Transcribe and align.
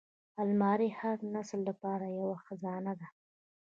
الماري 0.41 0.89
د 0.93 0.97
هر 0.99 1.17
نسل 1.33 1.59
لپاره 1.69 2.05
یوه 2.19 2.37
خزانه 2.45 2.93
ده 2.99 3.07